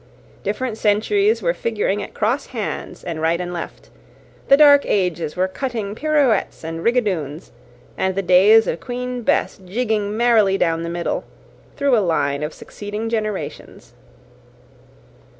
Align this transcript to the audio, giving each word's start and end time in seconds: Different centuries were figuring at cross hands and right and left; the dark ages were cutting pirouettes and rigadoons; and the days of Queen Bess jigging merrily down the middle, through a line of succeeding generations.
Different 0.41 0.79
centuries 0.79 1.43
were 1.43 1.53
figuring 1.53 2.01
at 2.01 2.15
cross 2.15 2.47
hands 2.47 3.03
and 3.03 3.21
right 3.21 3.39
and 3.39 3.53
left; 3.53 3.91
the 4.47 4.57
dark 4.57 4.81
ages 4.83 5.35
were 5.35 5.47
cutting 5.47 5.93
pirouettes 5.93 6.63
and 6.63 6.83
rigadoons; 6.83 7.51
and 7.99 8.15
the 8.15 8.23
days 8.23 8.65
of 8.65 8.79
Queen 8.79 9.21
Bess 9.21 9.59
jigging 9.63 10.17
merrily 10.17 10.57
down 10.57 10.81
the 10.81 10.89
middle, 10.89 11.23
through 11.77 11.95
a 11.95 11.99
line 12.01 12.41
of 12.41 12.51
succeeding 12.51 13.09
generations. 13.09 13.93